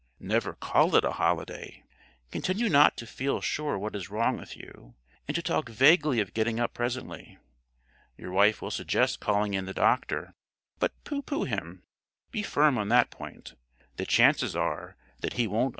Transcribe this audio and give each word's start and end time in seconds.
Never 0.19 0.53
call 0.55 0.95
it 0.95 1.03
a 1.05 1.11
holiday. 1.11 1.83
Continue 2.31 2.69
not 2.69 2.97
to 2.97 3.05
feel 3.05 3.39
sure 3.39 3.77
what 3.77 3.95
is 3.95 4.09
wrong 4.09 4.35
with 4.37 4.57
you, 4.57 4.95
and 5.27 5.35
to 5.35 5.43
talk 5.43 5.69
vaguely 5.69 6.19
of 6.19 6.33
getting 6.33 6.59
up 6.59 6.73
presently. 6.73 7.37
Your 8.17 8.31
wife 8.31 8.63
will 8.63 8.71
suggest 8.71 9.19
calling 9.19 9.53
in 9.53 9.65
the 9.65 9.75
doctor, 9.75 10.33
but 10.79 10.91
pooh 11.03 11.21
pooh 11.21 11.43
him. 11.43 11.83
Be 12.31 12.41
firm 12.41 12.79
on 12.79 12.89
that 12.89 13.11
point. 13.11 13.53